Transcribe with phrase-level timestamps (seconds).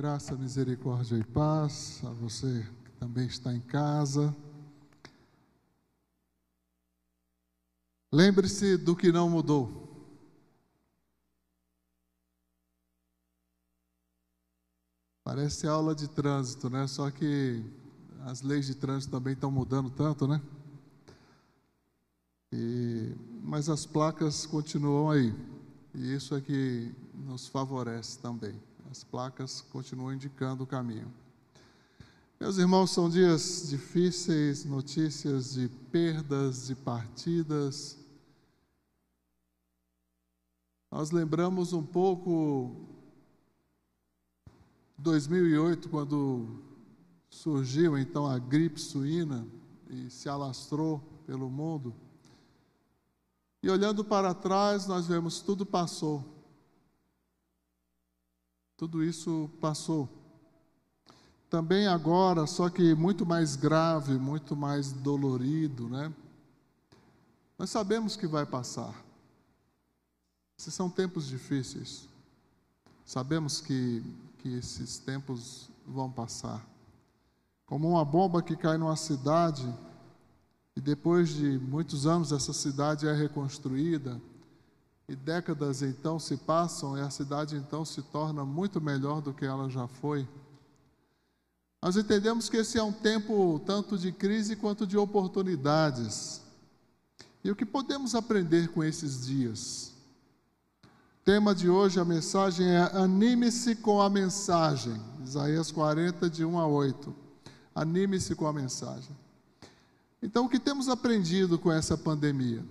[0.00, 4.34] Graça, misericórdia e paz a você que também está em casa.
[8.10, 9.70] Lembre-se do que não mudou.
[15.22, 16.86] Parece aula de trânsito, né?
[16.86, 17.62] Só que
[18.22, 20.40] as leis de trânsito também estão mudando tanto, né?
[22.50, 25.34] E, mas as placas continuam aí.
[25.94, 28.69] E isso é que nos favorece também.
[28.90, 31.12] As placas continuam indicando o caminho.
[32.40, 37.96] Meus irmãos, são dias difíceis, notícias de perdas, de partidas.
[40.90, 42.74] Nós lembramos um pouco
[44.98, 46.48] 2008, quando
[47.28, 49.46] surgiu então a gripe suína
[49.88, 50.98] e se alastrou
[51.28, 51.94] pelo mundo.
[53.62, 56.39] E olhando para trás, nós vemos tudo passou.
[58.80, 60.08] Tudo isso passou.
[61.50, 66.10] Também agora, só que muito mais grave, muito mais dolorido, né?
[67.58, 68.94] Nós sabemos que vai passar.
[70.58, 72.08] Esses são tempos difíceis.
[73.04, 74.02] Sabemos que,
[74.38, 76.66] que esses tempos vão passar.
[77.66, 79.70] Como uma bomba que cai numa cidade
[80.74, 84.18] e depois de muitos anos essa cidade é reconstruída,
[85.10, 89.44] e décadas então se passam e a cidade então se torna muito melhor do que
[89.44, 90.26] ela já foi.
[91.82, 96.42] Nós entendemos que esse é um tempo tanto de crise quanto de oportunidades.
[97.42, 99.92] E o que podemos aprender com esses dias?
[100.84, 104.94] O tema de hoje, a mensagem é Anime-se com a mensagem.
[105.24, 107.12] Isaías 40, de 1 a 8.
[107.74, 109.16] Anime-se com a mensagem.
[110.22, 112.62] Então, o que temos aprendido com essa pandemia?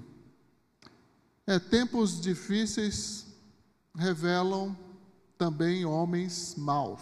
[1.49, 3.25] É, tempos difíceis
[3.95, 4.77] revelam
[5.35, 7.01] também homens maus.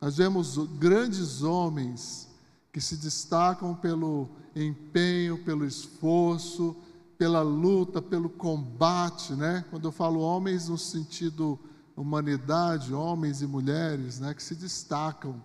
[0.00, 2.28] Nós vemos grandes homens
[2.72, 6.76] que se destacam pelo empenho, pelo esforço,
[7.18, 9.64] pela luta, pelo combate, né?
[9.68, 11.58] Quando eu falo homens no sentido
[11.96, 15.42] humanidade, homens e mulheres, né, que se destacam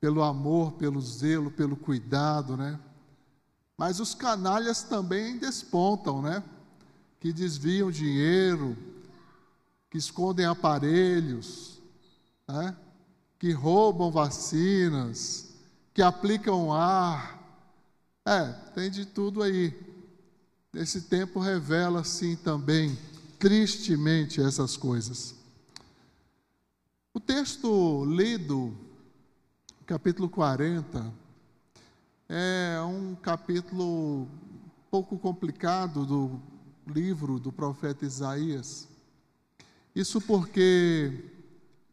[0.00, 2.76] pelo amor, pelo zelo, pelo cuidado, né?
[3.78, 6.42] Mas os canalhas também despontam, né?
[7.20, 8.76] Que desviam dinheiro,
[9.90, 11.80] que escondem aparelhos,
[12.46, 12.76] né?
[13.38, 15.54] que roubam vacinas,
[15.92, 17.42] que aplicam ar.
[18.24, 19.74] É, tem de tudo aí.
[20.74, 22.98] Esse tempo revela, sim, também,
[23.38, 25.34] tristemente, essas coisas.
[27.14, 28.76] O texto lido
[29.86, 31.14] capítulo 40
[32.28, 34.28] é um capítulo
[34.90, 36.40] pouco complicado do
[36.86, 38.88] livro do profeta Isaías.
[39.94, 41.24] Isso porque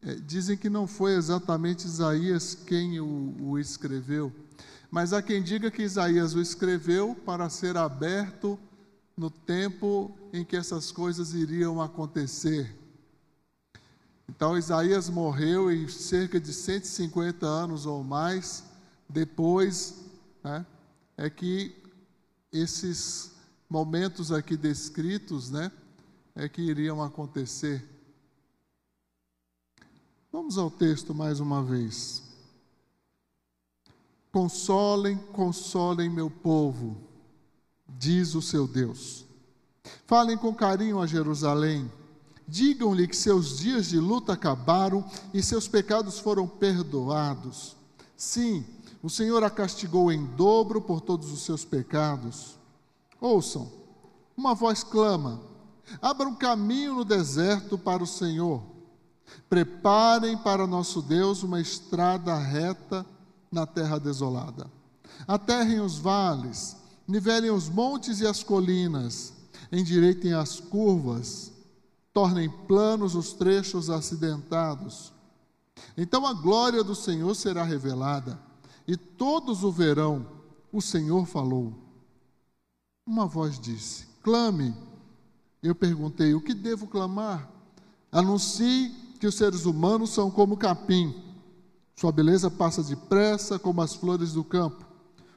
[0.02, 4.32] é, dizem que não foi exatamente Isaías quem o, o escreveu,
[4.92, 8.59] mas há quem diga que Isaías o escreveu para ser aberto
[9.16, 12.76] no tempo em que essas coisas iriam acontecer.
[14.28, 18.64] Então Isaías morreu e cerca de 150 anos ou mais
[19.08, 20.03] depois,
[20.44, 20.66] né,
[21.16, 21.76] é que
[22.52, 23.33] esses
[23.73, 25.72] momentos aqui descritos, né,
[26.35, 27.84] é que iriam acontecer.
[30.31, 32.22] Vamos ao texto mais uma vez.
[34.31, 36.95] Consolem, consolem meu povo,
[37.88, 39.25] diz o seu Deus.
[40.05, 41.91] Falem com carinho a Jerusalém
[42.45, 45.03] Digam-lhe que seus dias de luta acabaram
[45.34, 47.75] e seus pecados foram perdoados.
[48.17, 48.66] Sim,
[49.01, 52.57] o Senhor a castigou em dobro por todos os seus pecados.
[53.23, 53.72] Ouçam,
[54.35, 55.41] uma voz clama:
[56.01, 58.61] abra um caminho no deserto para o Senhor.
[59.50, 63.06] Preparem para nosso Deus uma estrada reta
[63.51, 64.69] na terra desolada.
[65.28, 66.75] Aterrem os vales,
[67.07, 69.34] nivelem os montes e as colinas,
[69.72, 71.53] endireitem as curvas
[72.13, 75.11] tornem planos os trechos acidentados.
[75.97, 78.40] Então a glória do Senhor será revelada,
[78.87, 80.26] e todos o verão.
[80.72, 81.73] O Senhor falou.
[83.05, 84.76] Uma voz disse: Clame.
[85.61, 87.50] Eu perguntei: O que devo clamar?
[88.11, 88.90] Anuncie
[89.20, 91.14] que os seres humanos são como capim.
[91.96, 94.85] Sua beleza passa depressa como as flores do campo.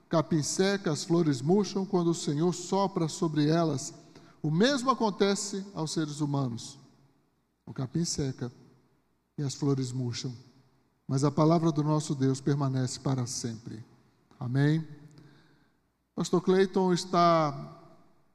[0.06, 3.92] O capim seca, as flores murcham quando o Senhor sopra sobre elas
[4.46, 6.78] o mesmo acontece aos seres humanos.
[7.66, 8.52] O capim seca
[9.36, 10.32] e as flores murcham,
[11.04, 13.84] mas a palavra do nosso Deus permanece para sempre.
[14.38, 14.86] Amém?
[16.16, 17.78] Pastor Cleiton está,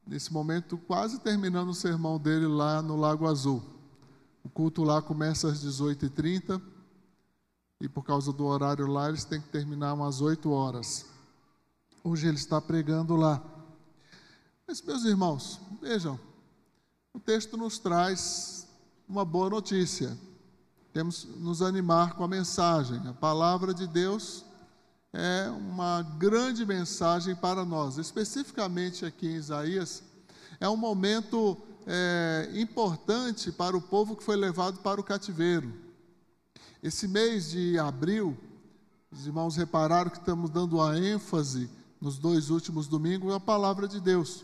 [0.06, 3.64] nesse momento, quase terminando o sermão dele lá no Lago Azul.
[4.44, 6.62] O culto lá começa às 18h30
[7.80, 11.08] e por causa do horário lá eles têm que terminar umas 8 horas.
[12.04, 13.42] Hoje ele está pregando lá.
[14.68, 16.20] Mas, meus irmãos, vejam,
[17.12, 18.68] o texto nos traz
[19.10, 20.16] uma boa notícia.
[20.94, 23.02] Temos nos animar com a mensagem.
[23.08, 24.46] A palavra de Deus
[25.14, 27.98] é uma grande mensagem para nós.
[27.98, 30.04] Especificamente aqui em Isaías,
[30.60, 35.74] é um momento é, importante para o povo que foi levado para o cativeiro.
[36.82, 38.38] Esse mês de abril,
[39.12, 41.70] os irmãos repararam que estamos dando a ênfase
[42.00, 44.44] nos dois últimos domingos à palavra de Deus.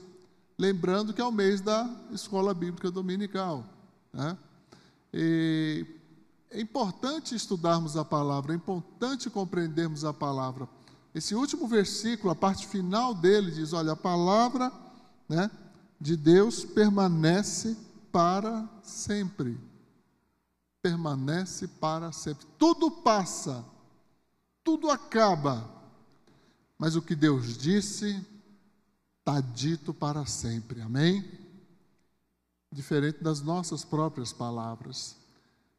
[0.58, 3.66] Lembrando que é o mês da escola bíblica dominical.
[4.12, 4.38] Né?
[5.14, 5.86] E
[6.50, 10.68] é importante estudarmos a palavra, é importante compreendermos a palavra.
[11.14, 14.72] Esse último versículo, a parte final dele, diz: olha, a palavra
[15.28, 15.52] né,
[16.00, 17.76] de Deus permanece
[18.12, 19.60] para sempre.
[20.82, 22.48] Permanece para sempre.
[22.58, 23.66] Tudo passa,
[24.64, 25.70] tudo acaba,
[26.78, 28.26] mas o que Deus disse
[29.20, 30.82] está dito para sempre.
[30.82, 31.30] Amém?
[32.72, 35.17] Diferente das nossas próprias palavras,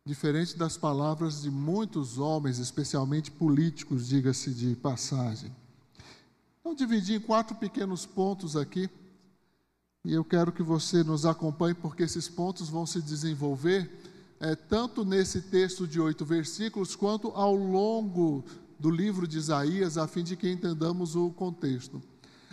[0.09, 5.55] diferente das palavras de muitos homens, especialmente políticos, diga-se de passagem.
[6.59, 8.89] Então, dividi em quatro pequenos pontos aqui,
[10.03, 13.91] e eu quero que você nos acompanhe, porque esses pontos vão se desenvolver
[14.41, 18.43] é, tanto nesse texto de oito versículos, quanto ao longo
[18.79, 22.03] do livro de Isaías, a fim de que entendamos o contexto.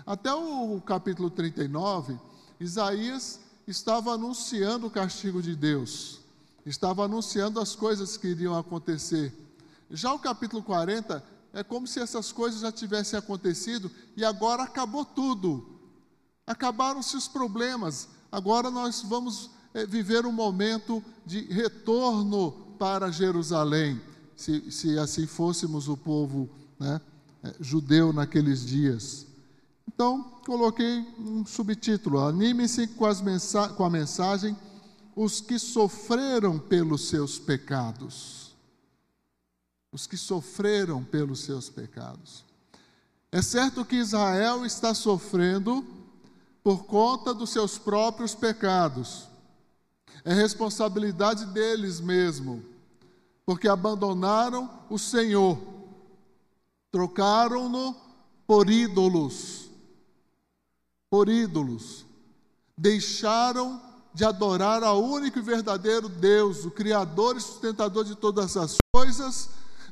[0.05, 2.19] Até o capítulo 39,
[2.59, 6.24] Isaías estava anunciando o castigo de Deus,
[6.65, 9.33] estava anunciando as coisas que iriam acontecer.
[9.89, 11.23] Já o capítulo 40
[11.53, 15.79] é como se essas coisas já tivessem acontecido e agora acabou tudo.
[16.45, 18.09] Acabaram-se os problemas.
[18.31, 24.01] Agora nós vamos é, viver um momento de retorno para Jerusalém
[24.35, 26.99] se, se assim fôssemos o povo né,
[27.43, 29.25] é, judeu naqueles dias.
[29.87, 33.05] Então, coloquei um subtítulo: Anime-se com,
[33.77, 34.55] com a mensagem
[35.15, 38.55] Os que sofreram pelos seus pecados.
[39.91, 42.43] Os que sofreram pelos seus pecados.
[43.31, 45.85] É certo que Israel está sofrendo
[46.63, 49.27] por conta dos seus próprios pecados.
[50.23, 52.75] É responsabilidade deles mesmo
[53.45, 55.59] porque abandonaram o Senhor,
[56.91, 57.95] trocaram-no
[58.47, 59.69] por ídolos,
[61.09, 62.05] por ídolos,
[62.75, 63.79] deixaram
[64.15, 69.49] de adorar ao único e verdadeiro Deus, o Criador e sustentador de todas as coisas,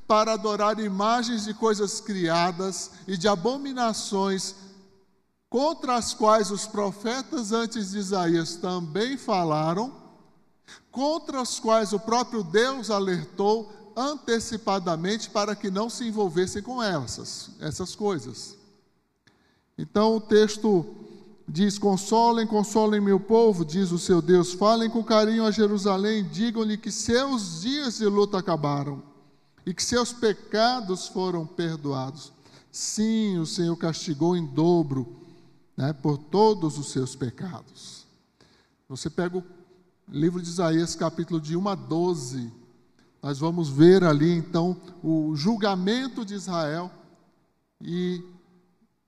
[0.08, 4.56] para adorar imagens de coisas criadas e de abominações
[5.50, 9.94] contra as quais os profetas antes de Isaías também falaram
[10.90, 17.50] contra os quais o próprio Deus alertou antecipadamente para que não se envolvessem com essas,
[17.60, 18.58] essas coisas.
[19.78, 21.03] Então o texto
[21.48, 26.78] diz: Consolem, consolem meu povo, diz o seu Deus, falem com carinho a Jerusalém, digam-lhe
[26.78, 29.02] que seus dias de luta acabaram
[29.66, 32.32] e que seus pecados foram perdoados.
[32.72, 35.16] Sim, o Senhor castigou em dobro
[35.78, 38.06] né, por todos os seus pecados.
[38.90, 39.44] Você pega o
[40.10, 42.52] livro de Isaías, capítulo de 1 a 12,
[43.22, 46.92] nós vamos ver ali então o julgamento de Israel
[47.82, 48.22] e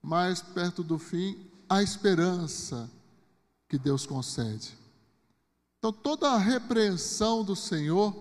[0.02, 1.36] mais perto do fim,
[1.68, 2.90] a esperança
[3.68, 4.76] que Deus concede.
[5.78, 8.14] Então, toda a repreensão do Senhor,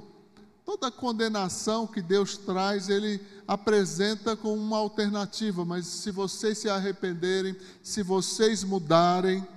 [0.64, 6.70] toda a condenação que Deus traz, Ele apresenta como uma alternativa, mas se vocês se
[6.70, 9.48] arrependerem, se vocês mudarem,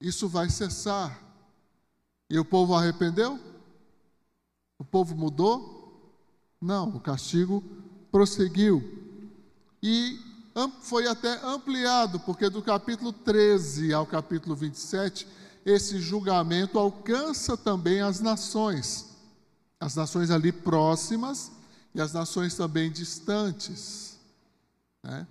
[0.00, 1.20] isso vai cessar.
[2.28, 3.38] E o povo arrependeu?
[4.78, 5.74] O povo mudou?
[6.60, 7.62] Não, o castigo
[8.10, 8.82] prosseguiu.
[9.82, 10.33] E
[10.82, 15.26] foi até ampliado, porque do capítulo 13 ao capítulo 27,
[15.66, 19.06] esse julgamento alcança também as nações.
[19.80, 21.50] As nações ali próximas
[21.94, 24.16] e as nações também distantes.
[25.02, 25.26] Né?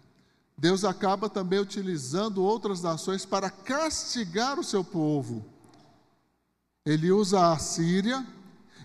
[0.57, 5.43] Deus acaba também utilizando outras nações para castigar o seu povo.
[6.85, 8.25] Ele usa a Síria,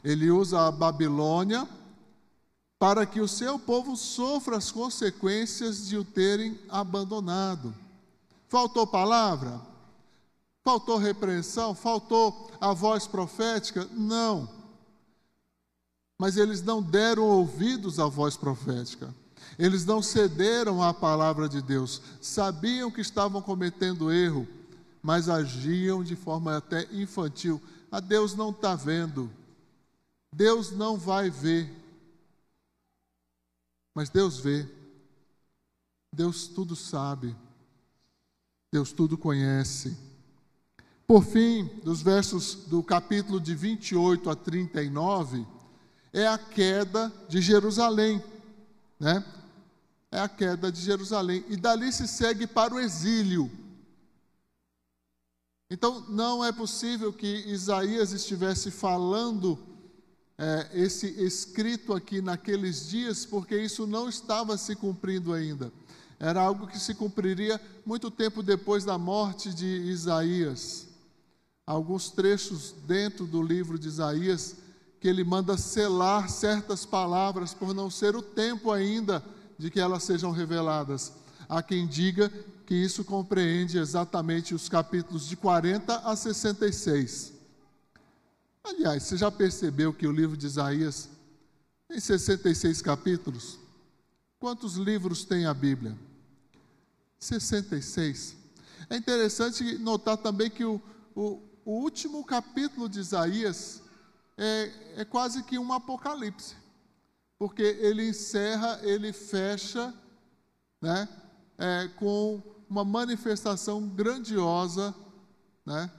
[0.04, 1.68] ele usa a Babilônia,
[2.78, 7.74] para que o seu povo sofra as consequências de o terem abandonado.
[8.48, 9.60] Faltou palavra?
[10.64, 11.74] Faltou repreensão?
[11.74, 13.88] Faltou a voz profética?
[13.92, 14.48] Não.
[16.20, 19.12] Mas eles não deram ouvidos à voz profética.
[19.58, 24.46] Eles não cederam à palavra de Deus, sabiam que estavam cometendo erro,
[25.02, 29.30] mas agiam de forma até infantil, ah, Deus não está vendo,
[30.32, 31.77] Deus não vai ver.
[33.98, 34.64] Mas Deus vê,
[36.12, 37.34] Deus tudo sabe,
[38.70, 39.98] Deus tudo conhece.
[41.04, 45.44] Por fim, dos versos do capítulo de 28 a 39,
[46.12, 48.22] é a queda de Jerusalém,
[49.00, 49.24] né?
[50.12, 51.44] É a queda de Jerusalém.
[51.48, 53.50] E dali se segue para o exílio.
[55.68, 59.58] Então, não é possível que Isaías estivesse falando
[60.38, 65.72] é, esse escrito aqui naqueles dias, porque isso não estava se cumprindo ainda.
[66.20, 70.86] Era algo que se cumpriria muito tempo depois da morte de Isaías.
[71.66, 74.56] Alguns trechos dentro do livro de Isaías
[75.00, 79.22] que ele manda selar certas palavras por não ser o tempo ainda
[79.58, 81.12] de que elas sejam reveladas.
[81.48, 82.32] Há quem diga
[82.66, 87.37] que isso compreende exatamente os capítulos de 40 a 66.
[88.68, 91.08] Aliás, você já percebeu que o livro de Isaías
[91.88, 93.58] tem 66 capítulos?
[94.38, 95.98] Quantos livros tem a Bíblia?
[97.18, 98.36] 66.
[98.90, 100.80] É interessante notar também que o,
[101.14, 103.82] o, o último capítulo de Isaías
[104.36, 106.54] é, é quase que um apocalipse,
[107.38, 109.94] porque ele encerra, ele fecha,
[110.78, 111.08] né,
[111.56, 114.94] é, com uma manifestação grandiosa
[115.64, 115.90] né,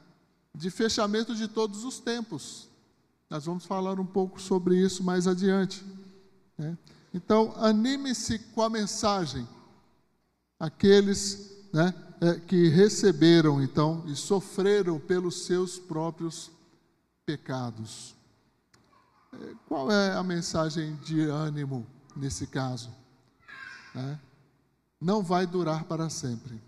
[0.55, 2.67] de fechamento de todos os tempos.
[3.29, 5.83] Nós vamos falar um pouco sobre isso mais adiante.
[6.57, 6.77] Né?
[7.13, 9.47] Então, anime-se com a mensagem.
[10.59, 16.51] Aqueles né, é, que receberam, então, e sofreram pelos seus próprios
[17.25, 18.15] pecados.
[19.33, 22.89] É, qual é a mensagem de ânimo nesse caso?
[23.95, 24.17] É,
[24.99, 26.61] não vai durar para sempre.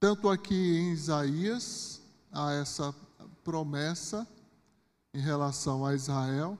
[0.00, 2.00] Tanto aqui em Isaías,
[2.32, 2.94] há essa
[3.44, 4.26] promessa
[5.12, 6.58] em relação a Israel,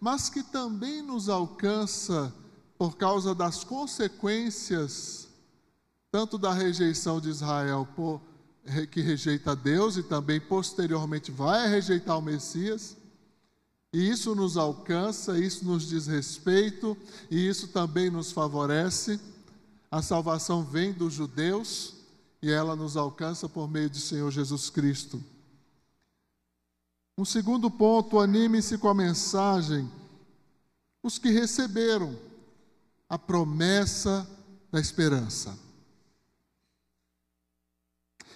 [0.00, 2.32] mas que também nos alcança
[2.78, 5.28] por causa das consequências,
[6.10, 8.22] tanto da rejeição de Israel, por,
[8.90, 12.96] que rejeita Deus e também posteriormente vai rejeitar o Messias,
[13.92, 16.96] e isso nos alcança, isso nos diz respeito,
[17.30, 19.20] e isso também nos favorece.
[19.90, 21.97] A salvação vem dos judeus
[22.40, 25.22] e ela nos alcança por meio do Senhor Jesus Cristo.
[27.16, 29.90] Um segundo ponto, anime-se com a mensagem.
[31.02, 32.16] Os que receberam
[33.08, 34.28] a promessa
[34.70, 35.58] da esperança.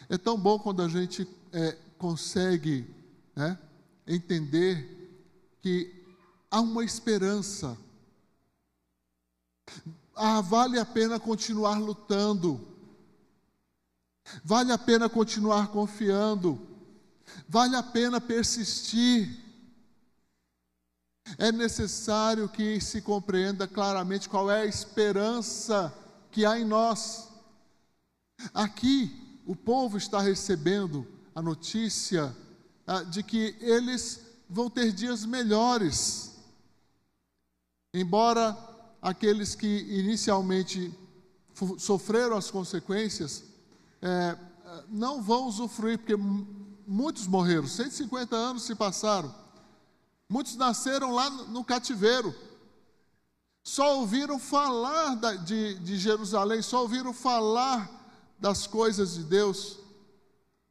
[0.09, 2.87] É tão bom quando a gente é, consegue
[3.37, 3.56] né,
[4.06, 6.04] entender que
[6.50, 7.78] há uma esperança.
[10.14, 12.72] Ah, vale a pena continuar lutando.
[14.45, 16.61] Vale a pena continuar confiando.
[17.49, 19.41] Vale a pena persistir.
[21.38, 25.93] É necessário que se compreenda claramente qual é a esperança
[26.31, 27.29] que há em nós.
[28.52, 32.35] Aqui, o povo está recebendo a notícia
[32.87, 36.37] ah, de que eles vão ter dias melhores.
[37.95, 38.57] Embora
[39.00, 40.93] aqueles que inicialmente
[41.79, 43.45] sofreram as consequências
[44.02, 44.37] é,
[44.88, 46.16] não vão usufruir, porque
[46.87, 49.32] muitos morreram, 150 anos se passaram,
[50.28, 52.35] muitos nasceram lá no cativeiro,
[53.62, 58.00] só ouviram falar de, de Jerusalém, só ouviram falar
[58.38, 59.78] das coisas de Deus,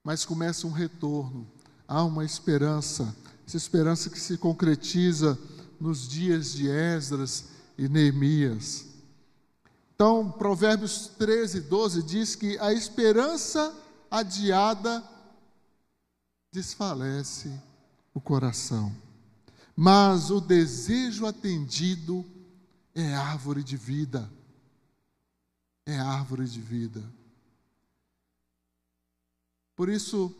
[0.04, 1.50] mas começa um retorno,
[1.88, 3.16] há uma esperança.
[3.48, 5.40] Essa esperança que se concretiza
[5.80, 7.46] nos dias de Esdras
[7.78, 8.91] e Neemias.
[10.02, 13.72] Então, Provérbios 13, 12 diz que a esperança
[14.10, 15.08] adiada
[16.52, 17.54] desfalece
[18.12, 18.92] o coração,
[19.76, 22.26] mas o desejo atendido
[22.96, 24.28] é árvore de vida.
[25.86, 27.04] É árvore de vida.
[29.76, 30.36] Por isso,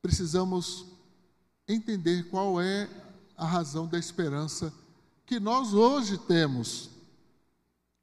[0.00, 0.86] precisamos
[1.68, 2.88] entender qual é
[3.36, 4.72] a razão da esperança
[5.26, 6.88] que nós hoje temos,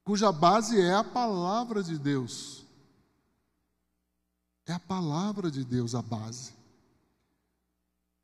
[0.08, 2.66] cuja base é a palavra de Deus.
[4.66, 6.54] É a palavra de Deus a base.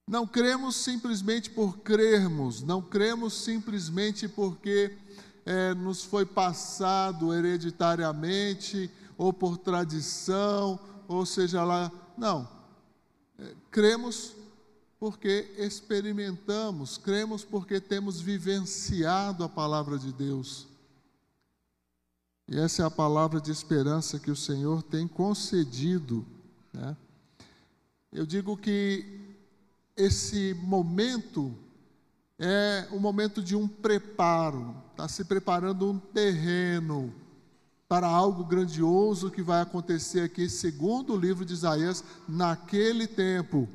[0.08, 4.98] Não cremos simplesmente por crermos, não cremos simplesmente porque
[5.46, 11.92] é, nos foi passado hereditariamente ou por tradição, ou seja lá.
[12.18, 12.48] Não.
[13.38, 14.34] É, cremos
[14.98, 20.72] porque experimentamos, cremos porque temos vivenciado a palavra de Deus.
[22.48, 26.26] E essa é a palavra de esperança que o Senhor tem concedido.
[26.74, 26.96] Né?
[28.12, 29.36] Eu digo que
[29.96, 31.56] esse momento
[32.38, 37.14] é o momento de um preparo, está se preparando um terreno
[37.88, 43.70] para algo grandioso que vai acontecer aqui, segundo o livro de Isaías, naquele tempo.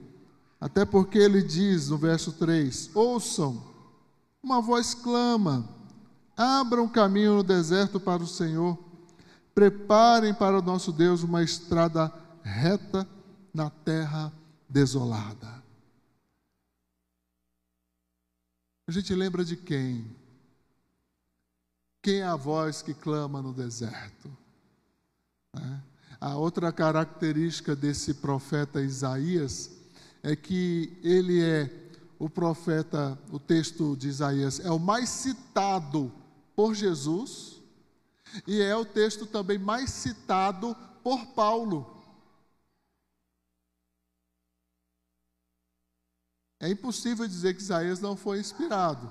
[0.60, 3.62] Até porque ele diz no verso 3: Ouçam,
[4.42, 5.68] uma voz clama,
[6.38, 8.78] abram caminho no deserto para o Senhor,
[9.52, 12.12] preparem para o nosso Deus uma estrada
[12.44, 13.06] reta
[13.52, 14.32] na terra
[14.68, 15.60] desolada.
[18.86, 20.16] A gente lembra de quem?
[22.00, 24.30] Quem é a voz que clama no deserto?
[25.56, 25.80] É.
[26.20, 29.72] A outra característica desse profeta Isaías
[30.22, 31.70] é que ele é
[32.18, 36.12] o profeta, o texto de Isaías é o mais citado
[36.58, 37.62] por Jesus
[38.44, 41.96] e é o texto também mais citado por Paulo.
[46.58, 49.08] É impossível dizer que Isaías não foi inspirado.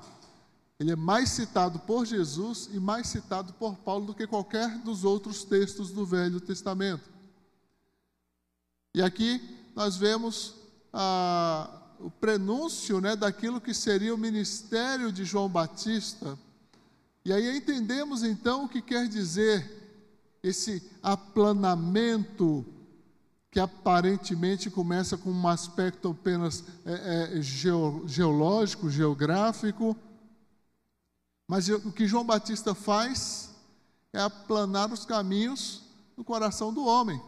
[0.78, 5.06] Ele é mais citado por Jesus e mais citado por Paulo do que qualquer dos
[5.06, 7.10] outros textos do Velho Testamento.
[8.94, 10.54] E aqui nós vemos
[10.92, 16.38] ah, o prenúncio né, daquilo que seria o ministério de João Batista.
[17.28, 19.70] E aí entendemos então o que quer dizer
[20.42, 22.66] esse aplanamento
[23.52, 29.94] que aparentemente começa com um aspecto apenas é, é, geológico, geográfico,
[31.50, 33.54] mas o que João Batista faz
[34.14, 35.82] é aplanar os caminhos
[36.16, 37.22] no coração do homem.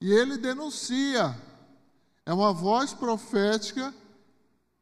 [0.00, 1.38] E ele denuncia,
[2.24, 3.94] é uma voz profética,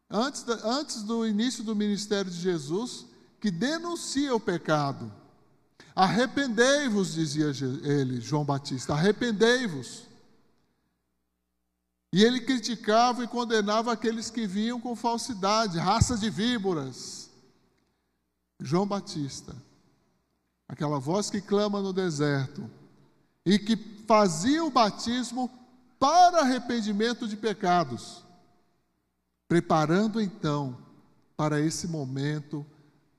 [0.08, 3.10] antes, antes do início do ministério de Jesus,
[3.42, 5.12] que denuncia o pecado.
[5.96, 7.46] Arrependei-vos, dizia
[7.82, 10.04] ele, João Batista, arrependei-vos.
[12.12, 17.30] E ele criticava e condenava aqueles que vinham com falsidade, raça de víboras.
[18.60, 19.56] João Batista,
[20.68, 22.70] aquela voz que clama no deserto
[23.44, 23.76] e que
[24.06, 25.50] fazia o batismo
[25.98, 28.22] para arrependimento de pecados,
[29.48, 30.78] preparando então
[31.36, 32.64] para esse momento,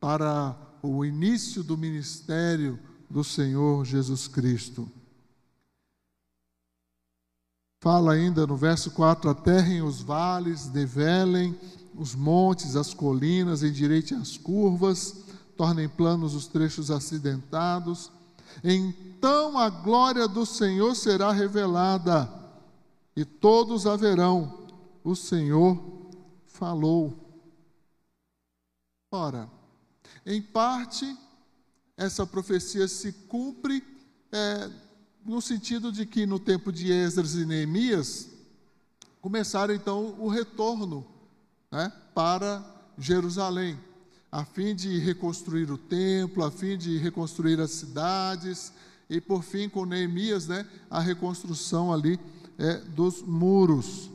[0.04, 2.78] para o início do ministério
[3.10, 4.92] do Senhor Jesus Cristo.
[7.80, 11.58] Fala ainda no verso 4: aterrem os vales, nivelem
[11.96, 15.24] os montes, as colinas, endireitem as curvas,
[15.56, 18.12] tornem planos os trechos acidentados.
[18.62, 22.30] Então a glória do Senhor será revelada,
[23.16, 24.68] e todos a verão.
[25.02, 25.82] O Senhor
[26.46, 27.18] falou.
[29.10, 29.63] Ora,
[30.26, 31.18] em parte,
[31.98, 33.84] essa profecia se cumpre
[34.32, 34.70] é,
[35.26, 38.30] no sentido de que no tempo de Esdras e Neemias,
[39.22, 41.06] começaram então o retorno
[41.72, 42.64] né, para
[42.98, 43.80] Jerusalém,
[44.32, 48.74] a fim de reconstruir o templo, a fim de reconstruir as cidades,
[49.10, 52.20] e por fim, com Neemias, né, a reconstrução ali
[52.58, 54.10] é, dos muros.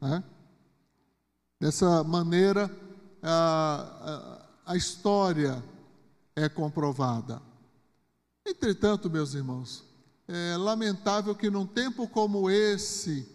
[0.00, 0.22] Né.
[1.60, 2.70] Dessa maneira,
[3.22, 5.62] a, a história
[6.34, 7.40] é comprovada.
[8.46, 9.84] Entretanto, meus irmãos,
[10.26, 13.28] é lamentável que num tempo como esse,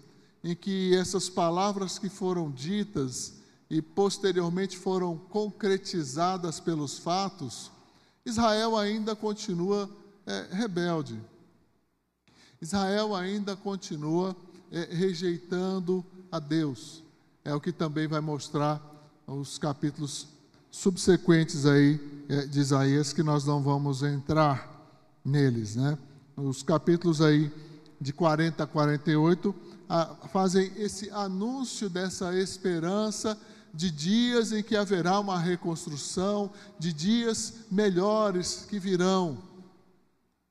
[0.44, 3.36] em que essas palavras que foram ditas
[3.70, 7.72] e posteriormente foram concretizadas pelos fatos,
[8.26, 9.90] Israel ainda continua
[10.26, 11.20] é, rebelde.
[12.62, 14.36] Israel ainda continua
[14.72, 17.04] é, rejeitando a Deus.
[17.44, 18.82] É o que também vai mostrar
[19.26, 20.28] os capítulos
[20.72, 24.70] subsequentes aí é, de Isaías que nós não vamos entrar
[25.24, 25.98] neles, né?
[26.38, 27.52] Os capítulos aí
[28.00, 29.56] de 40 a 48
[29.90, 33.38] a, fazem esse anúncio dessa esperança
[33.74, 39.38] de dias em que haverá uma reconstrução, de dias melhores que virão.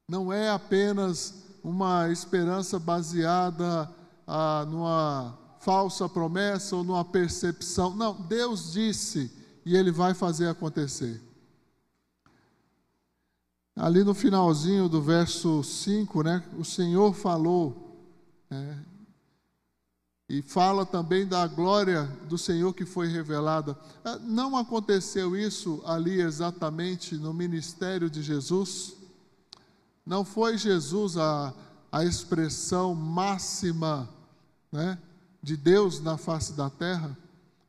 [0.09, 3.91] Não é apenas uma esperança baseada
[4.27, 7.95] ah, numa falsa promessa ou numa percepção.
[7.95, 9.31] Não, Deus disse
[9.69, 11.21] e ele vai fazer acontecer.
[13.77, 17.95] Ali no finalzinho do verso 5, né, o Senhor falou,
[18.49, 18.83] né,
[20.27, 23.79] e fala também da glória do Senhor que foi revelada.
[24.03, 28.97] Ah, não aconteceu isso ali exatamente no ministério de Jesus?
[30.05, 31.53] Não foi Jesus a,
[31.93, 34.09] a expressão máxima
[34.73, 34.99] né,
[35.43, 37.15] de Deus na face da terra?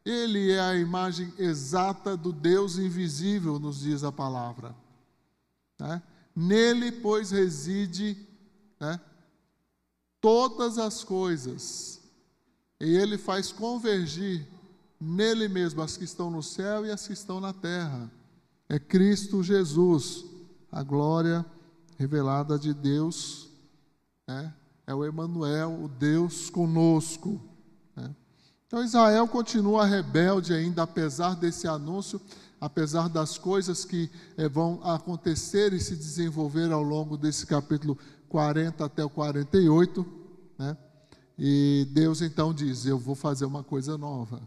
[0.06, 4.76] Ele é a imagem exata do Deus invisível, nos diz a palavra.
[5.78, 6.02] Né?
[6.36, 8.18] Nele, pois, reside
[8.80, 9.00] né,
[10.22, 12.02] todas as coisas.
[12.80, 14.48] E ele faz convergir
[15.00, 18.12] nele mesmo as que estão no céu e as que estão na terra.
[18.68, 20.26] É Cristo Jesus,
[20.72, 21.46] a glória
[21.98, 23.50] revelada de Deus,
[24.28, 24.54] né?
[24.86, 27.42] é o Emanuel, o Deus conosco.
[27.96, 28.16] Né?
[28.70, 32.22] Então Israel continua rebelde ainda, apesar desse anúncio,
[32.62, 38.86] apesar das coisas que eh, vão acontecer e se desenvolver ao longo desse capítulo 40
[38.86, 40.06] até o 48,
[40.56, 40.78] né?
[41.36, 44.40] E Deus então diz: Eu vou fazer uma coisa nova.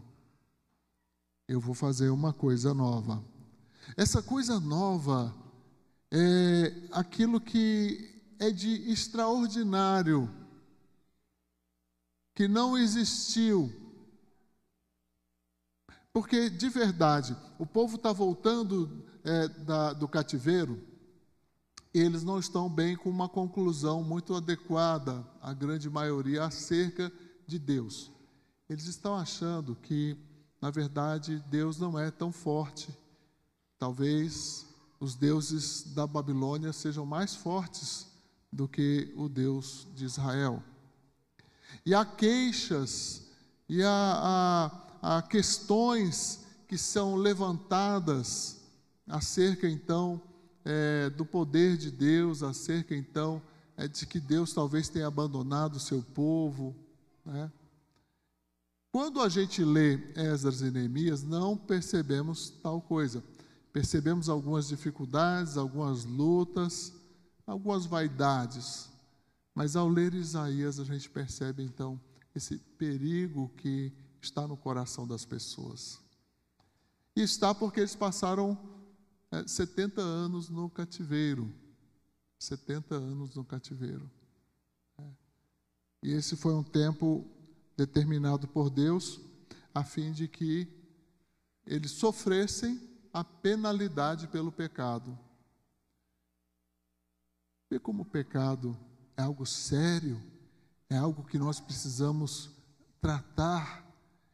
[1.45, 3.21] Eu vou fazer uma coisa nova.
[3.97, 5.35] Essa coisa nova
[6.09, 8.09] é aquilo que
[8.39, 10.33] é de extraordinário,
[12.33, 13.82] que não existiu.
[16.13, 20.79] Porque, de verdade, o povo está voltando é, da, do cativeiro,
[21.91, 27.11] e eles não estão bem com uma conclusão muito adequada, a grande maioria, acerca
[27.47, 28.11] de Deus.
[28.69, 30.15] Eles estão achando que,
[30.61, 32.95] na verdade, Deus não é tão forte.
[33.77, 34.67] Talvez
[34.99, 38.07] os deuses da Babilônia sejam mais fortes
[38.51, 40.63] do que o Deus de Israel.
[41.85, 43.27] E há queixas,
[43.67, 44.69] e há, há,
[45.03, 48.61] há questões que são levantadas
[49.05, 50.21] acerca então
[50.63, 53.41] é, do poder de Deus, acerca então
[53.75, 56.73] é, de que Deus talvez tenha abandonado o seu povo.
[57.25, 57.51] Né?
[58.93, 63.21] Quando a gente lê Esdras e Neemias, não percebemos tal coisa.
[63.73, 66.93] Percebemos algumas dificuldades, algumas lutas,
[67.45, 68.89] algumas vaidades.
[69.53, 71.99] Mas ao ler Isaías, a gente percebe então
[72.33, 73.91] esse perigo que
[74.25, 75.99] está no coração das pessoas.
[77.15, 78.57] E está porque eles passaram
[79.31, 81.53] é, 70 anos no cativeiro.
[82.39, 84.09] 70 anos no cativeiro.
[84.97, 85.03] É.
[86.03, 87.25] E esse foi um tempo
[87.77, 89.19] determinado por Deus,
[89.73, 90.67] a fim de que
[91.65, 92.79] eles sofressem
[93.11, 95.17] a penalidade pelo pecado.
[97.69, 98.77] Vê como o pecado
[99.15, 100.21] é algo sério,
[100.89, 102.49] é algo que nós precisamos
[103.01, 103.82] tratar,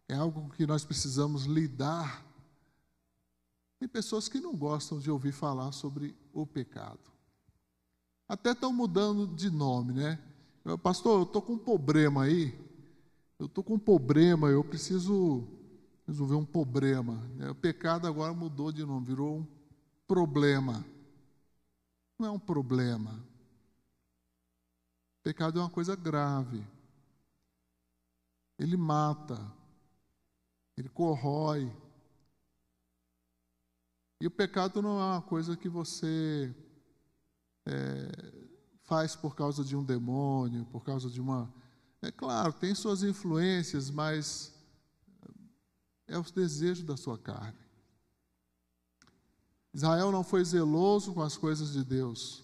[0.10, 2.26] é algo que nós precisamos lidar.
[3.80, 7.00] Tem pessoas que não gostam de ouvir falar sobre o pecado.
[8.28, 10.20] Até estão mudando de nome, né?
[10.84, 12.54] Pastor, eu estou com um problema aí.
[13.38, 15.48] Eu estou com um problema, eu preciso
[16.06, 17.24] resolver um problema.
[17.50, 19.48] O pecado agora mudou de nome, virou um
[20.08, 20.84] problema.
[22.18, 23.12] Não é um problema.
[25.20, 26.66] O pecado é uma coisa grave.
[28.58, 29.40] Ele mata,
[30.80, 31.72] ele corrói,
[34.22, 36.54] e o pecado não é uma coisa que você
[37.66, 38.48] é,
[38.84, 41.54] faz por causa de um demônio, por causa de uma.
[42.02, 44.54] É claro, tem suas influências, mas
[46.06, 47.60] é o desejo da sua carne.
[49.74, 52.44] Israel não foi zeloso com as coisas de Deus.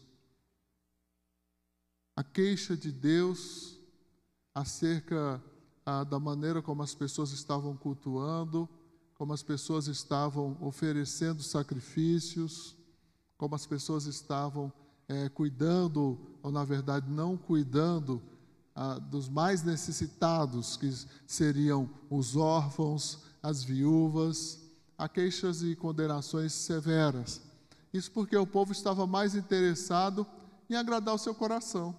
[2.15, 3.77] A queixa de Deus
[4.53, 5.43] acerca
[5.85, 8.67] ah, da maneira como as pessoas estavam cultuando,
[9.13, 12.75] como as pessoas estavam oferecendo sacrifícios,
[13.37, 14.71] como as pessoas estavam
[15.07, 18.21] é, cuidando, ou na verdade não cuidando,
[18.75, 20.91] ah, dos mais necessitados, que
[21.27, 24.59] seriam os órfãos, as viúvas,
[24.97, 27.41] há queixas e condenações severas.
[27.93, 30.25] Isso porque o povo estava mais interessado
[30.69, 31.95] em agradar o seu coração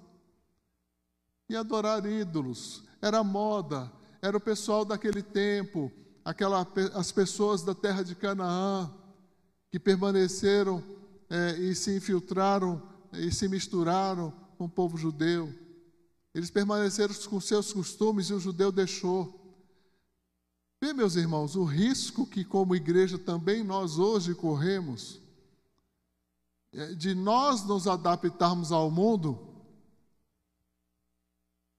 [1.48, 2.82] e adorar ídolos.
[3.00, 5.92] Era moda, era o pessoal daquele tempo
[6.26, 8.92] aquela, as pessoas da terra de Canaã
[9.70, 10.82] que permaneceram
[11.30, 12.82] é, e se infiltraram
[13.12, 15.54] e se misturaram com o povo judeu.
[16.34, 19.40] Eles permaneceram com seus costumes e o judeu deixou.
[20.82, 25.20] Vê, meus irmãos, o risco que, como igreja, também nós hoje corremos
[26.72, 29.38] é de nós nos adaptarmos ao mundo,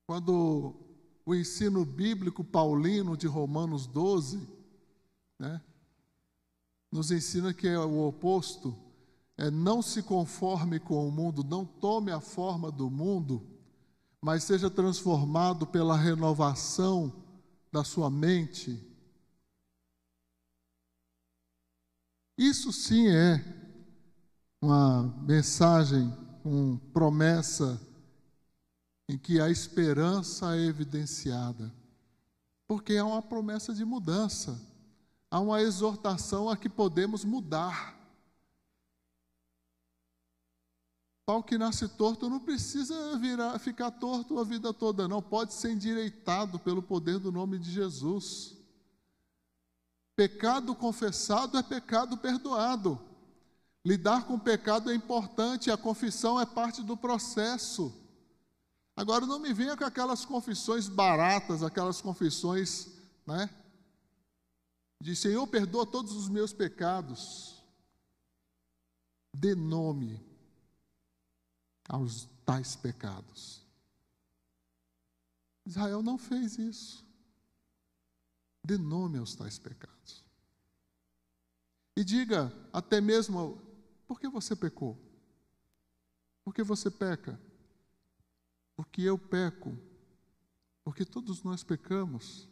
[0.08, 0.74] quando
[1.28, 4.48] o ensino bíblico paulino de Romanos 12,
[5.38, 5.62] né,
[6.90, 8.74] nos ensina que é o oposto,
[9.36, 13.46] é não se conforme com o mundo, não tome a forma do mundo,
[14.22, 17.12] mas seja transformado pela renovação
[17.74, 18.82] da sua mente.
[22.38, 23.44] Isso sim é
[24.62, 26.10] uma mensagem
[26.42, 27.86] com promessa
[29.08, 31.74] em que a esperança é evidenciada.
[32.68, 34.60] Porque há uma promessa de mudança,
[35.32, 37.96] há uma exortação a que podemos mudar.
[41.26, 45.22] Pau que nasce torto não precisa virar, ficar torto a vida toda, não.
[45.22, 48.56] Pode ser endireitado pelo poder do nome de Jesus.
[50.16, 53.00] Pecado confessado é pecado perdoado.
[53.86, 57.94] Lidar com pecado é importante, a confissão é parte do processo.
[58.98, 62.88] Agora não me venha com aquelas confissões baratas, aquelas confissões,
[63.28, 63.48] né?
[65.00, 67.64] De Senhor, perdoa todos os meus pecados.
[69.32, 70.20] Dê nome
[71.88, 73.64] aos tais pecados.
[75.64, 77.06] Israel não fez isso.
[78.66, 80.26] Dê nome aos tais pecados.
[81.96, 83.62] E diga até mesmo
[84.08, 84.98] por que você pecou?
[86.44, 87.40] Por que você peca?
[88.78, 89.78] Porque eu peco.
[90.84, 92.48] Porque todos nós pecamos.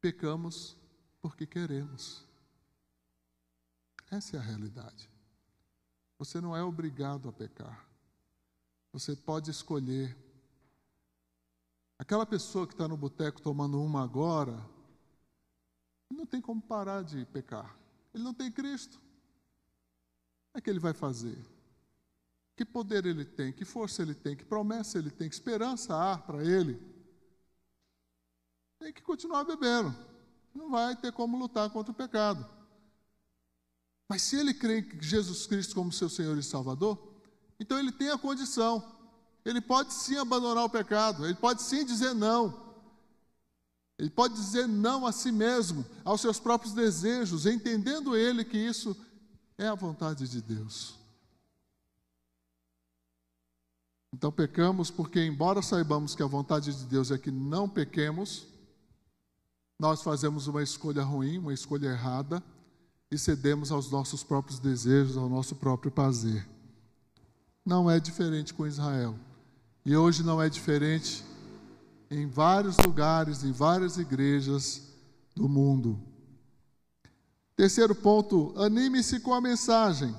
[0.00, 0.76] Pecamos
[1.22, 2.26] porque queremos.
[4.10, 5.08] Essa é a realidade.
[6.18, 7.88] Você não é obrigado a pecar.
[8.92, 10.16] Você pode escolher.
[11.98, 14.62] Aquela pessoa que está no boteco tomando uma agora,
[16.10, 17.76] não tem como parar de pecar.
[18.12, 19.00] Ele não tem Cristo.
[20.52, 21.38] O é que ele vai fazer?
[22.56, 23.52] Que poder ele tem?
[23.52, 24.34] Que força ele tem?
[24.34, 25.28] Que promessa ele tem?
[25.28, 26.80] Que esperança há para ele?
[28.78, 29.94] Tem que continuar bebendo.
[30.54, 32.48] Não vai ter como lutar contra o pecado.
[34.08, 36.98] Mas se ele crê em Jesus Cristo como seu Senhor e Salvador,
[37.60, 38.82] então ele tem a condição.
[39.44, 42.64] Ele pode sim abandonar o pecado, ele pode sim dizer não.
[43.98, 48.96] Ele pode dizer não a si mesmo, aos seus próprios desejos, entendendo ele que isso
[49.58, 51.05] é a vontade de Deus.
[54.12, 58.46] Então pecamos porque, embora saibamos que a vontade de Deus é que não pequemos,
[59.78, 62.42] nós fazemos uma escolha ruim, uma escolha errada,
[63.10, 66.46] e cedemos aos nossos próprios desejos, ao nosso próprio prazer
[67.66, 69.18] não é diferente com Israel.
[69.84, 71.24] E hoje não é diferente
[72.08, 74.82] em vários lugares, em várias igrejas
[75.34, 76.00] do mundo.
[77.56, 80.14] Terceiro ponto, anime-se com a mensagem.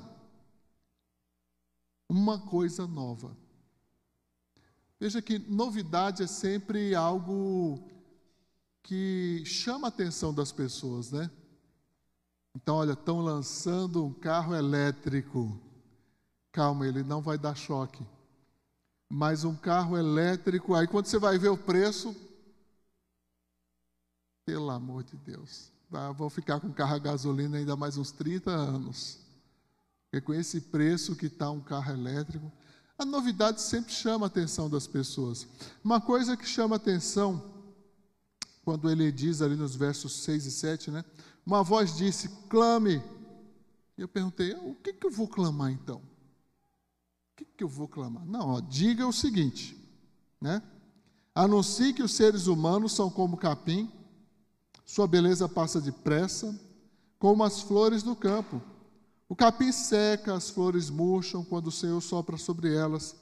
[2.10, 3.36] Uma coisa nova.
[5.00, 7.88] Veja que novidade é sempre algo
[8.82, 11.30] que chama a atenção das pessoas, né?
[12.56, 15.62] Então, olha, estão lançando um carro elétrico.
[16.52, 18.04] Calma, ele não vai dar choque.
[19.08, 22.16] Mas um carro elétrico, aí quando você vai ver o preço,
[24.44, 25.72] pelo amor de Deus,
[26.16, 29.20] vou ficar com carro a gasolina ainda mais uns 30 anos.
[30.10, 32.52] Porque com esse preço que está um carro elétrico,
[32.98, 35.48] a novidade sempre chama a atenção das pessoas.
[35.84, 37.44] Uma coisa que chama a atenção,
[38.64, 41.06] quando ele diz ali nos versos 6 e 7, né?
[41.46, 43.02] Uma voz disse: clame.
[43.98, 46.02] E eu perguntei: o que, que eu vou clamar então?
[47.38, 48.26] que, que eu vou clamar?
[48.26, 49.78] Não, ó, diga o seguinte,
[50.42, 50.62] né?
[51.36, 53.92] Anuncie que os seres humanos são como capim,
[54.84, 56.60] sua beleza passa depressa,
[57.20, 58.60] como as flores do campo.
[59.30, 63.16] O capim seca, as flores murcham quando o Senhor sopra sobre elas.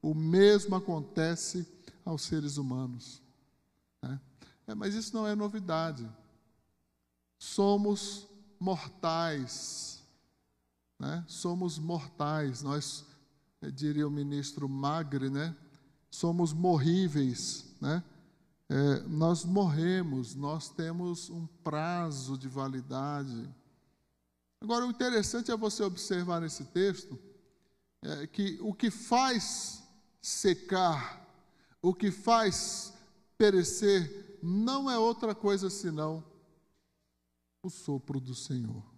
[0.00, 1.66] O mesmo acontece
[2.04, 3.22] aos seres humanos.
[4.02, 4.18] Né?
[4.66, 6.08] É, mas isso não é novidade.
[7.38, 8.26] Somos
[8.58, 10.02] mortais.
[10.98, 11.24] Né?
[11.28, 12.62] Somos mortais.
[12.62, 13.04] Nós
[13.74, 15.54] diria o ministro Magre, né?
[16.10, 18.02] Somos morríveis, né?
[18.68, 23.48] É, nós morremos, nós temos um prazo de validade.
[24.60, 27.18] Agora, o interessante é você observar nesse texto
[28.02, 29.82] é, que o que faz
[30.20, 31.26] secar,
[31.80, 32.92] o que faz
[33.38, 36.24] perecer, não é outra coisa senão
[37.62, 38.90] o sopro do Senhor.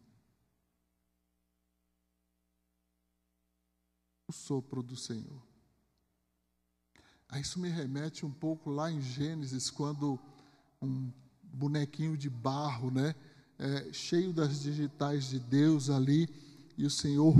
[4.33, 5.43] o sopro do Senhor.
[7.39, 10.19] Isso me remete um pouco lá em Gênesis, quando
[10.81, 13.15] um bonequinho de barro, né,
[13.59, 16.29] é, cheio das digitais de Deus ali,
[16.77, 17.35] e o Senhor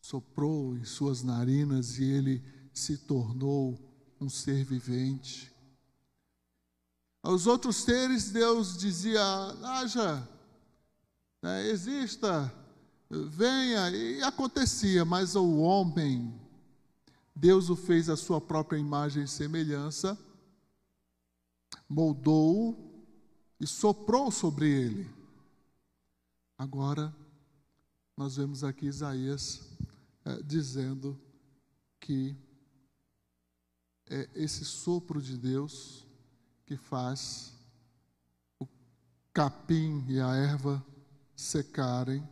[0.00, 3.78] soprou em suas narinas e ele se tornou
[4.20, 5.52] um ser vivente.
[7.22, 9.22] Aos outros seres, Deus dizia:
[9.62, 10.28] haja,
[11.42, 12.52] né, exista,
[13.10, 16.34] venha, e acontecia, mas o homem,
[17.34, 20.18] Deus o fez a sua própria imagem e semelhança,
[21.88, 22.89] moldou
[23.60, 25.10] e soprou sobre ele.
[26.56, 27.14] Agora,
[28.16, 29.68] nós vemos aqui Isaías
[30.24, 31.20] é, dizendo
[32.00, 32.36] que
[34.08, 36.06] é esse sopro de Deus
[36.66, 37.54] que faz
[38.58, 38.66] o
[39.32, 40.84] capim e a erva
[41.36, 42.26] secarem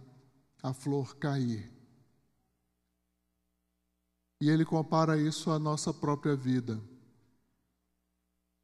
[0.63, 1.73] a flor cair.
[4.41, 6.81] E ele compara isso à nossa própria vida.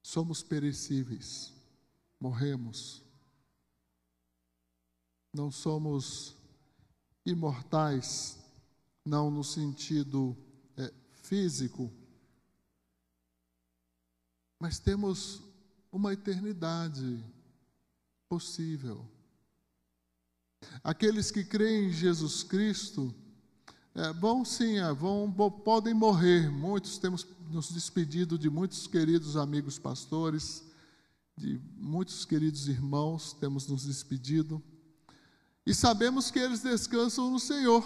[0.02, 1.52] Somos perecíveis,
[2.24, 3.02] morremos.
[5.30, 6.34] Não somos
[7.26, 8.42] imortais,
[9.04, 10.34] não no sentido
[10.74, 11.92] é, físico,
[14.58, 15.42] mas temos
[15.92, 17.22] uma eternidade
[18.26, 19.06] possível.
[20.82, 23.14] Aqueles que creem em Jesus Cristo
[23.94, 25.30] é, vão sim, é, vão,
[25.62, 26.50] podem morrer.
[26.50, 30.64] Muitos temos nos despedido de muitos queridos amigos pastores,
[31.36, 34.62] de muitos queridos irmãos, temos nos despedido.
[35.66, 37.84] E sabemos que eles descansam no Senhor.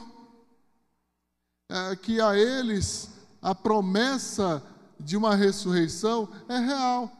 [1.70, 4.62] É, que a eles a promessa
[4.98, 7.12] de uma ressurreição é real.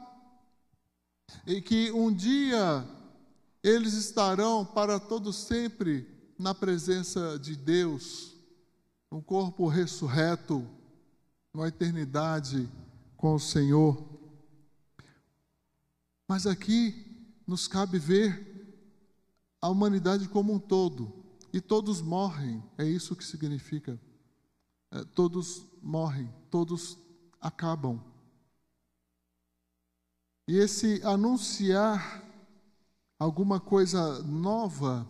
[1.47, 2.85] E que um dia
[3.63, 6.07] eles estarão para todo sempre
[6.39, 8.35] na presença de Deus,
[9.11, 10.65] um corpo ressurreto,
[11.53, 12.69] numa eternidade
[13.17, 14.18] com o Senhor.
[16.29, 16.95] Mas aqui
[17.47, 18.47] nos cabe ver
[19.63, 23.99] a humanidade como um todo, e todos morrem, é isso que significa.
[24.91, 26.99] É, todos morrem, todos
[27.41, 27.99] acabam.
[30.47, 32.23] E esse anunciar
[33.19, 35.09] alguma coisa nova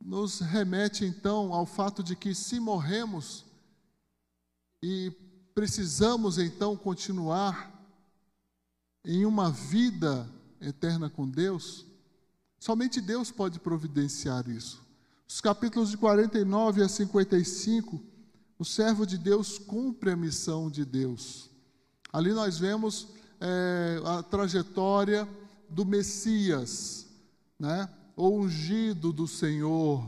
[0.00, 3.44] nos remete então ao fato de que se morremos
[4.82, 5.10] e
[5.54, 7.79] precisamos então continuar
[9.04, 10.28] em uma vida
[10.60, 11.86] eterna com Deus,
[12.58, 14.82] somente Deus pode providenciar isso.
[15.28, 18.10] Os capítulos de 49 a 55
[18.60, 21.48] o servo de Deus cumpre a missão de Deus.
[22.12, 23.08] Ali nós vemos
[23.40, 25.26] é, a trajetória
[25.66, 27.06] do Messias,
[27.58, 27.88] né?
[28.14, 30.04] o ungido do Senhor.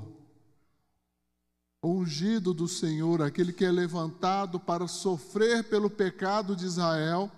[1.82, 7.32] Ungido do Senhor, aquele que é levantado para sofrer pelo pecado de Israel,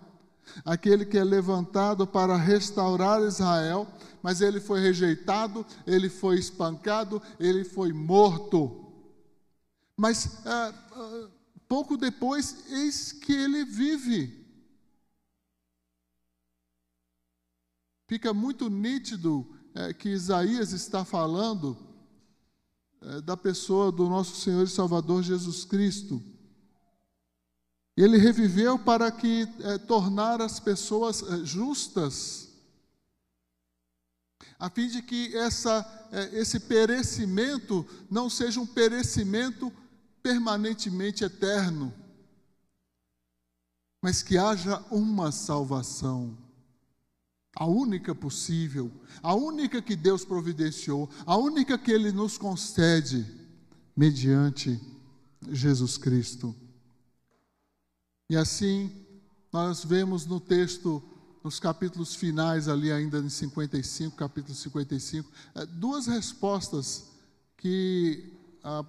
[0.64, 3.87] aquele que é levantado para restaurar Israel,
[4.22, 8.92] mas ele foi rejeitado, ele foi espancado, ele foi morto.
[9.96, 11.28] Mas ah, ah,
[11.68, 14.44] pouco depois, eis que ele vive.
[18.07, 21.76] Fica muito nítido é, que Isaías está falando
[23.00, 26.22] é, da pessoa do nosso Senhor e Salvador Jesus Cristo.
[27.96, 32.48] Ele reviveu para que é, tornar as pessoas é, justas,
[34.59, 39.72] a fim de que essa, é, esse perecimento não seja um perecimento
[40.22, 41.92] permanentemente eterno,
[44.02, 46.37] mas que haja uma salvação,
[47.54, 48.90] a única possível,
[49.22, 53.24] a única que Deus providenciou, a única que Ele nos concede,
[53.96, 54.80] mediante
[55.48, 56.54] Jesus Cristo.
[58.28, 58.90] E assim,
[59.52, 61.02] nós vemos no texto,
[61.42, 67.10] nos capítulos finais, ali ainda em 55, capítulo 55, eh, duas respostas
[67.56, 68.32] que
[68.62, 68.84] a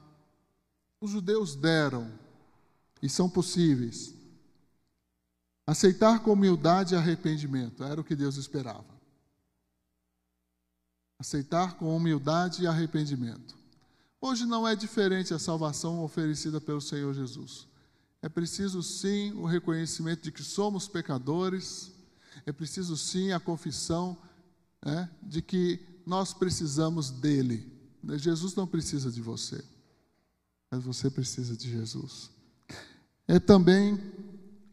[1.06, 2.12] os judeus deram
[3.02, 4.14] e são possíveis.
[5.68, 8.96] Aceitar com humildade e arrependimento era o que Deus esperava.
[11.20, 13.56] Aceitar com humildade e arrependimento.
[14.20, 17.68] Hoje não é diferente a salvação oferecida pelo Senhor Jesus.
[18.26, 21.92] É preciso sim o reconhecimento de que somos pecadores,
[22.46, 24.18] é preciso sim a confissão
[24.84, 27.72] né, de que nós precisamos dele.
[28.18, 29.64] Jesus não precisa de você
[30.76, 32.30] mas você precisa de Jesus.
[33.28, 33.98] É também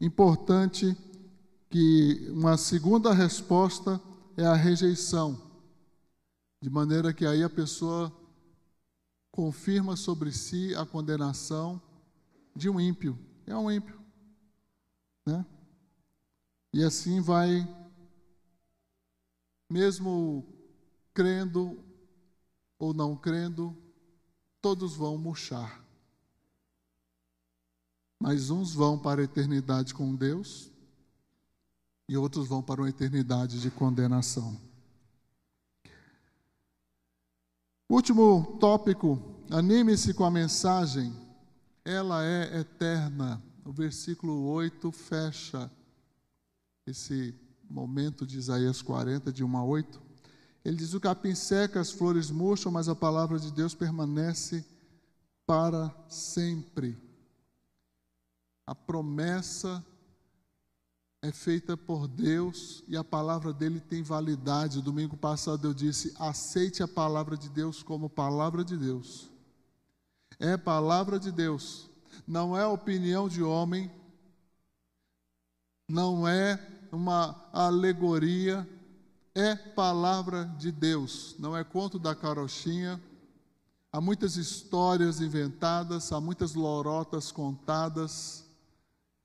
[0.01, 0.97] importante
[1.69, 4.01] que uma segunda resposta
[4.35, 5.41] é a rejeição,
[6.61, 8.11] de maneira que aí a pessoa
[9.31, 11.81] confirma sobre si a condenação
[12.55, 13.17] de um ímpio.
[13.45, 13.99] É um ímpio.
[15.25, 15.45] Né?
[16.73, 17.67] E assim vai,
[19.69, 20.45] mesmo
[21.13, 21.83] crendo
[22.79, 23.77] ou não crendo,
[24.61, 25.83] todos vão murchar
[28.23, 30.71] mas uns vão para a eternidade com Deus
[32.07, 34.57] e outros vão para uma eternidade de condenação.
[37.89, 41.13] Último tópico, anime-se com a mensagem,
[41.85, 43.41] ela é eterna.
[43.65, 45.71] O versículo 8 fecha
[46.85, 47.33] esse
[47.69, 50.01] momento de Isaías 40, de 1 a 8.
[50.63, 54.65] Ele diz: O capim seca, as flores murcham, mas a palavra de Deus permanece
[55.45, 56.97] para sempre.
[58.65, 59.83] A promessa
[61.21, 64.81] é feita por Deus e a palavra dele tem validade.
[64.81, 69.32] Domingo passado eu disse: aceite a palavra de Deus como palavra de Deus.
[70.39, 71.89] É palavra de Deus.
[72.25, 73.91] não é opinião de homem,
[75.89, 76.59] não é
[76.91, 78.67] uma alegoria,
[79.35, 83.01] é palavra de Deus, não é conto da carochinha.
[83.91, 88.45] Há muitas histórias inventadas, há muitas lorotas contadas,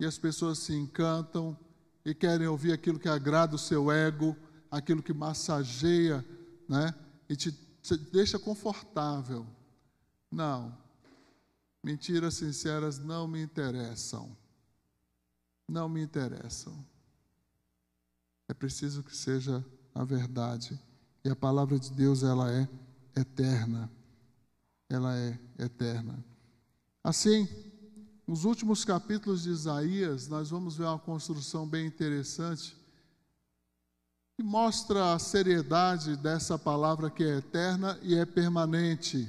[0.01, 1.57] e as pessoas se encantam
[2.05, 4.37] e querem ouvir aquilo que agrada o seu ego,
[4.71, 6.25] aquilo que massageia,
[6.69, 6.95] né?
[7.29, 7.53] E te,
[7.83, 9.47] te deixa confortável.
[10.31, 10.77] Não.
[11.83, 14.37] Mentiras sinceras não me interessam.
[15.69, 16.85] Não me interessam.
[18.49, 19.65] É preciso que seja
[19.95, 20.79] a verdade.
[21.25, 22.69] E a palavra de Deus, ela é
[23.15, 23.91] eterna.
[24.89, 26.25] Ela é eterna.
[27.05, 27.49] Assim,
[28.27, 32.77] nos últimos capítulos de Isaías, nós vamos ver uma construção bem interessante
[34.37, 39.29] que mostra a seriedade dessa palavra que é eterna e é permanente.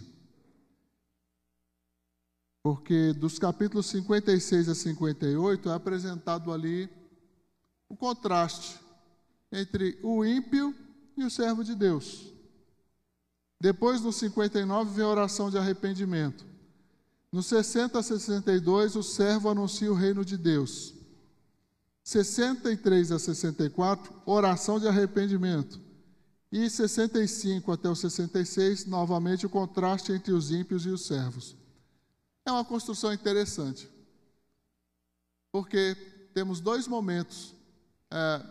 [2.70, 6.88] Porque dos capítulos 56 a 58 é apresentado ali
[7.90, 8.80] o contraste
[9.52, 10.76] entre o ímpio
[11.18, 12.32] e o servo de Deus.
[13.60, 16.46] Depois, no 59, vem a oração de arrependimento.
[17.32, 20.94] No 60 a 62, o servo anuncia o reino de Deus.
[22.04, 25.82] 63 a 64, oração de arrependimento.
[26.52, 31.58] E 65 até o 66, novamente o contraste entre os ímpios e os servos.
[32.46, 33.90] É uma construção interessante,
[35.52, 35.96] porque
[36.34, 37.54] temos dois momentos
[38.12, 38.46] é,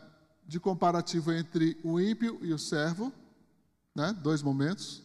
[0.46, 3.12] de comparativo entre o ímpio e o servo,
[3.94, 4.12] né?
[4.22, 5.02] dois momentos.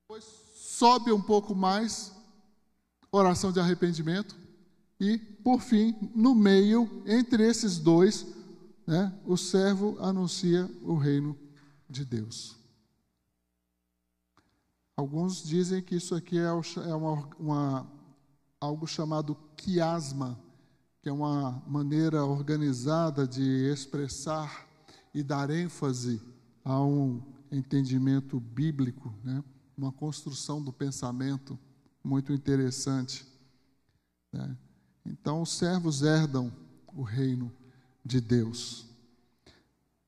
[0.00, 0.24] Depois
[0.54, 2.12] sobe um pouco mais,
[3.12, 4.36] oração de arrependimento.
[4.98, 8.26] E, por fim, no meio, entre esses dois,
[8.86, 11.38] né, o servo anuncia o reino
[11.88, 12.56] de Deus.
[14.96, 17.92] Alguns dizem que isso aqui é, é uma, uma,
[18.60, 20.38] algo chamado quiasma,
[21.02, 24.68] que é uma maneira organizada de expressar
[25.12, 26.22] e dar ênfase
[26.64, 27.20] a um
[27.50, 29.42] entendimento bíblico, né?
[29.76, 31.58] uma construção do pensamento
[32.02, 33.26] muito interessante.
[34.32, 34.56] Né?
[35.04, 36.52] Então, os servos herdam
[36.94, 37.52] o reino
[38.04, 38.86] de Deus.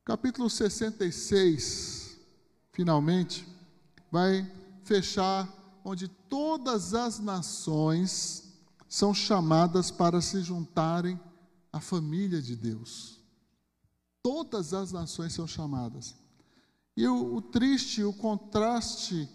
[0.04, 2.18] Capítulo 66,
[2.70, 3.46] finalmente,
[4.10, 4.48] vai
[4.86, 5.52] fechar
[5.84, 8.54] onde todas as nações
[8.88, 11.20] são chamadas para se juntarem
[11.72, 13.20] à família de Deus.
[14.22, 16.14] Todas as nações são chamadas.
[16.96, 19.28] E o, o triste, o contraste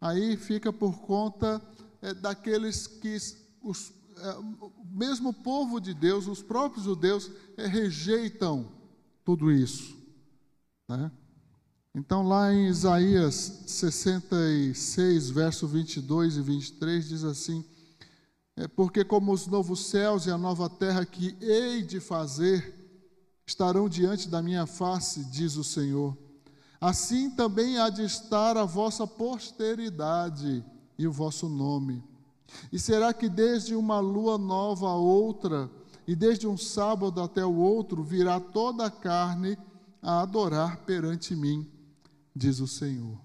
[0.00, 1.60] aí fica por conta
[2.00, 3.16] é, daqueles que
[3.60, 8.72] os, é, o mesmo povo de Deus, os próprios judeus, é, rejeitam
[9.24, 9.96] tudo isso.
[10.88, 11.10] Né?
[11.94, 17.64] Então, lá em Isaías 66, verso 22 e 23, diz assim:
[18.56, 22.78] é porque, como os novos céus e a nova terra que hei de fazer
[23.46, 26.16] estarão diante da minha face, diz o Senhor,
[26.80, 30.64] assim também há de estar a vossa posteridade
[30.98, 32.04] e o vosso nome.
[32.70, 35.70] E será que desde uma lua nova a outra,
[36.06, 39.56] e desde um sábado até o outro, virá toda a carne
[40.02, 41.66] a adorar perante mim,
[42.34, 43.20] diz o Senhor.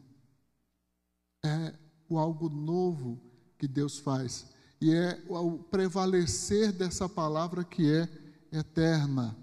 [1.43, 1.73] É
[2.09, 3.21] o algo novo
[3.57, 4.47] que Deus faz,
[4.79, 8.07] e é o prevalecer dessa palavra que é
[8.51, 9.35] eterna.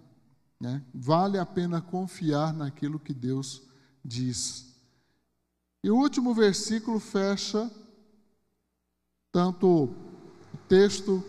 [0.61, 0.83] Né?
[0.95, 3.63] Vale a pena confiar naquilo que Deus
[4.05, 4.75] diz.
[5.83, 7.71] E o último versículo fecha
[9.31, 9.67] tanto
[10.55, 11.23] o texto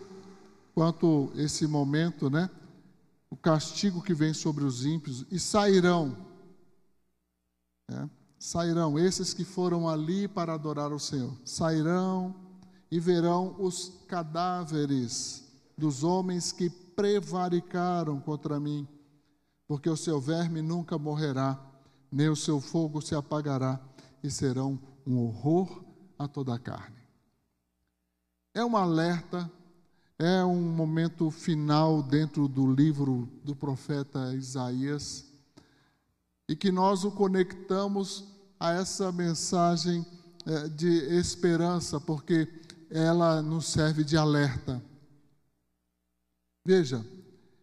[0.73, 2.49] quanto esse momento, né?
[3.29, 6.15] O castigo que vem sobre os ímpios e sairão,
[7.89, 8.09] né?
[8.45, 12.35] Sairão esses que foram ali para adorar o Senhor, sairão
[12.91, 18.87] e verão os cadáveres dos homens que prevaricaram contra mim,
[19.67, 21.59] porque o seu verme nunca morrerá,
[22.11, 23.79] nem o seu fogo se apagará,
[24.21, 25.83] e serão um horror
[26.17, 27.01] a toda a carne.
[28.53, 29.51] É um alerta,
[30.19, 35.25] é um momento final dentro do livro do profeta Isaías
[36.47, 40.05] e que nós o conectamos a essa mensagem
[40.45, 40.87] é, de
[41.17, 42.47] esperança, porque
[42.89, 44.81] ela nos serve de alerta.
[46.65, 47.05] Veja,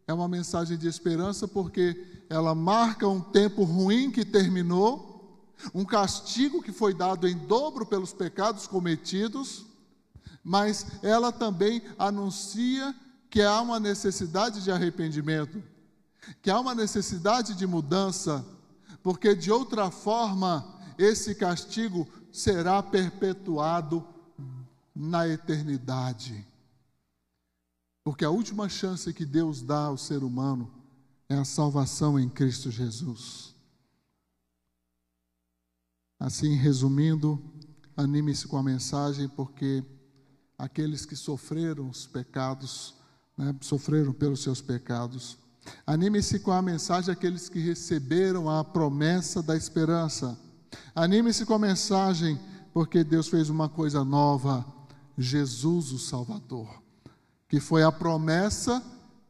[0.07, 6.63] é uma mensagem de esperança porque ela marca um tempo ruim que terminou, um castigo
[6.63, 9.67] que foi dado em dobro pelos pecados cometidos
[10.43, 12.95] mas ela também anuncia
[13.31, 15.63] que há uma necessidade de arrependimento,
[16.41, 18.45] que há uma necessidade de mudança,
[19.03, 24.07] porque de outra forma esse castigo será perpetuado
[24.95, 26.47] na eternidade.
[28.05, 30.73] Porque a última chance que Deus dá ao ser humano
[31.29, 33.55] é a salvação em Cristo Jesus.
[36.19, 37.43] Assim, resumindo,
[37.97, 39.85] anime-se com a mensagem, porque
[40.59, 42.95] aqueles que sofreram os pecados,
[43.37, 45.39] né, sofreram pelos seus pecados,
[45.87, 50.39] Anime-se com a mensagem aqueles que receberam a promessa da esperança.
[50.95, 52.39] Anime-se com a mensagem
[52.73, 54.65] porque Deus fez uma coisa nova,
[55.17, 56.83] Jesus o Salvador,
[57.49, 58.83] que foi a promessa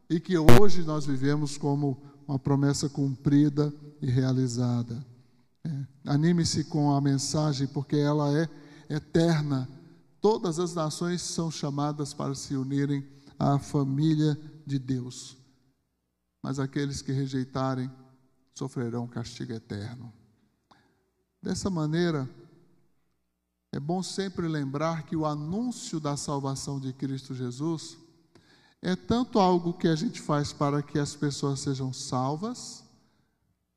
[0.09, 5.05] e que hoje nós vivemos como uma promessa cumprida e realizada.
[5.65, 5.87] É.
[6.07, 8.49] Anime-se com a mensagem porque ela é
[8.89, 9.69] eterna.
[10.21, 13.05] Todas as nações são chamadas para se unirem
[13.39, 15.37] à família de Deus.
[16.43, 17.91] Mas aqueles que rejeitarem
[18.55, 20.13] sofrerão castigo eterno.
[21.43, 22.31] Dessa maneira,
[23.73, 27.99] é bom sempre lembrar que o anúncio da salvação de Cristo Jesus
[28.81, 32.85] é tanto algo que a gente faz para que as pessoas sejam salvas,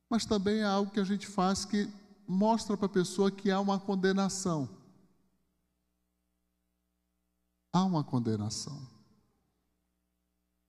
[0.09, 1.89] mas também é algo que a gente faz que
[2.27, 4.69] mostra para a pessoa que há uma condenação.
[7.73, 8.87] Há uma condenação.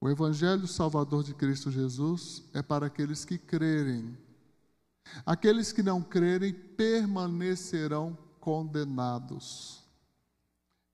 [0.01, 4.17] O Evangelho Salvador de Cristo Jesus é para aqueles que crerem.
[5.25, 9.83] Aqueles que não crerem permanecerão condenados,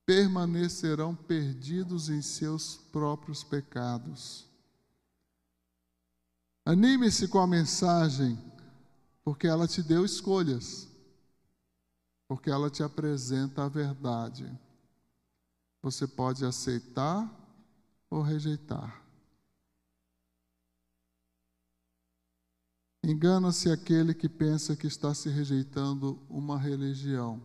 [0.07, 4.47] permanecerão perdidos em seus próprios pecados.
[6.65, 8.39] Anime-se com a mensagem,
[9.25, 10.89] porque ela te deu escolhas,
[12.29, 14.51] porque ela te apresenta a verdade.
[15.83, 17.29] Você pode aceitar
[18.09, 19.02] ou rejeitar.
[23.05, 27.43] Engana-se aquele que pensa que está se rejeitando uma religião,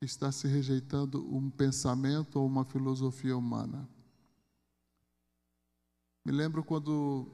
[0.00, 3.88] está se rejeitando um pensamento ou uma filosofia humana.
[6.24, 7.26] Me lembro quando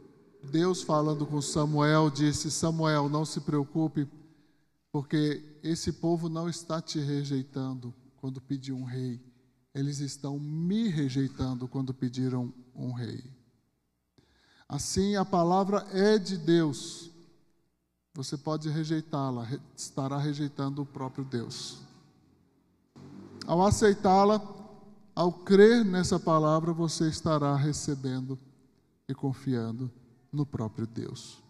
[0.50, 4.08] Deus, falando com Samuel, disse: Samuel, não se preocupe,
[4.90, 9.20] porque esse povo não está te rejeitando quando pediu um rei,
[9.74, 13.22] eles estão me rejeitando quando pediram um rei.
[14.68, 17.10] Assim, a palavra é de Deus.
[18.14, 19.46] Você pode rejeitá-la,
[19.76, 21.80] estará rejeitando o próprio Deus.
[23.46, 24.40] Ao aceitá-la,
[25.14, 28.38] ao crer nessa palavra, você estará recebendo
[29.08, 29.90] e confiando
[30.32, 31.42] no próprio Deus.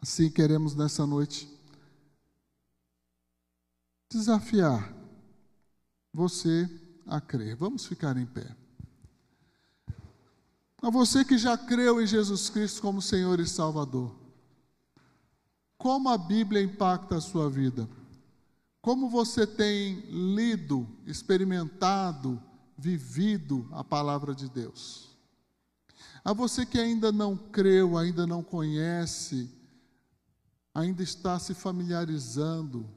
[0.00, 1.48] Assim, queremos nessa noite
[4.10, 4.92] desafiar
[6.12, 6.68] você
[7.06, 7.54] a crer.
[7.54, 8.59] Vamos ficar em pé.
[10.82, 14.14] A você que já creu em Jesus Cristo como Senhor e Salvador,
[15.76, 17.88] como a Bíblia impacta a sua vida?
[18.80, 22.42] Como você tem lido, experimentado,
[22.78, 25.10] vivido a palavra de Deus?
[26.24, 29.50] A você que ainda não creu, ainda não conhece,
[30.74, 32.88] ainda está se familiarizando,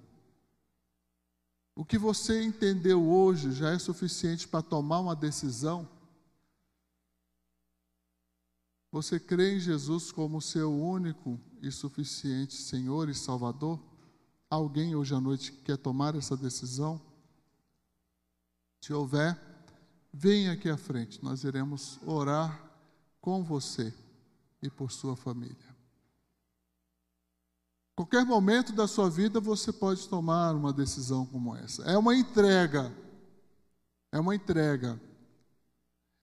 [1.76, 5.88] o que você entendeu hoje já é suficiente para tomar uma decisão?
[8.94, 13.80] Você crê em Jesus como seu único e suficiente Senhor e Salvador?
[14.48, 17.02] Alguém hoje à noite quer tomar essa decisão?
[18.80, 19.36] Se houver,
[20.14, 22.72] venha aqui à frente, nós iremos orar
[23.20, 23.92] com você
[24.62, 25.76] e por sua família.
[27.96, 31.82] Qualquer momento da sua vida você pode tomar uma decisão como essa.
[31.86, 32.96] É uma entrega.
[34.12, 35.02] É uma entrega.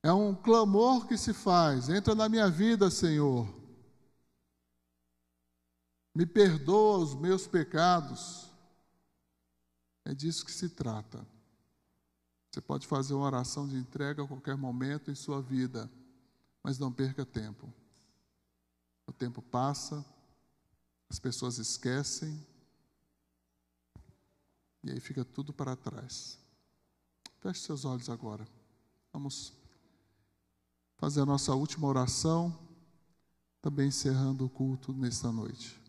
[0.02, 3.48] É um clamor que se faz: entra na minha vida, Senhor.
[6.14, 8.50] Me perdoa os meus pecados.
[10.04, 11.26] É disso que se trata.
[12.50, 15.88] Você pode fazer uma oração de entrega a qualquer momento em sua vida,
[16.62, 17.72] mas não perca tempo.
[19.06, 20.04] O tempo passa,
[21.08, 22.44] as pessoas esquecem,
[24.82, 26.38] e aí fica tudo para trás.
[27.38, 28.46] Feche seus olhos agora.
[29.12, 29.59] Vamos
[31.00, 32.54] fazer a nossa última oração,
[33.62, 35.80] também encerrando o culto nesta noite.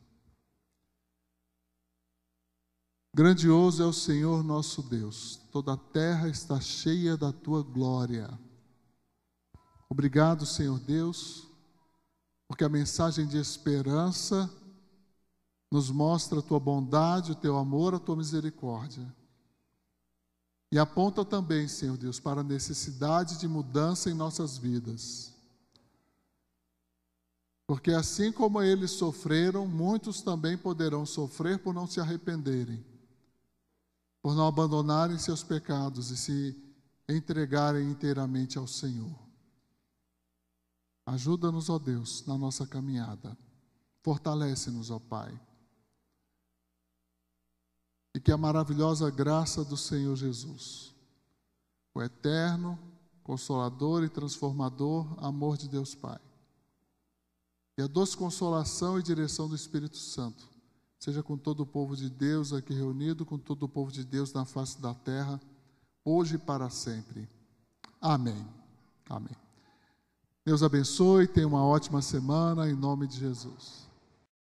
[3.14, 8.39] Grandioso é o Senhor nosso Deus, toda a terra está cheia da tua glória.
[9.89, 11.45] Obrigado, Senhor Deus,
[12.47, 14.49] porque a mensagem de esperança
[15.70, 19.14] nos mostra a tua bondade, o teu amor, a tua misericórdia.
[20.72, 25.34] E aponta também, Senhor Deus, para a necessidade de mudança em nossas vidas.
[27.68, 32.86] Porque assim como eles sofreram, muitos também poderão sofrer por não se arrependerem,
[34.22, 36.58] por não abandonarem seus pecados e se
[37.08, 39.18] entregarem inteiramente ao Senhor.
[41.06, 43.38] Ajuda-nos, ó Deus, na nossa caminhada.
[44.02, 45.38] Fortalece-nos, ó Pai.
[48.14, 50.93] E que a maravilhosa graça do Senhor Jesus,
[51.93, 52.78] o eterno,
[53.24, 56.20] consolador e transformador amor de Deus Pai,
[57.78, 60.49] e a doce consolação e direção do Espírito Santo,
[60.99, 64.34] seja com todo o povo de Deus aqui reunido, com todo o povo de Deus
[64.34, 65.39] na face da terra,
[66.03, 67.28] hoje e para sempre.
[67.99, 68.45] Amém.
[69.09, 69.36] Amém.
[70.43, 73.88] Deus abençoe, tenha uma ótima semana em nome de Jesus.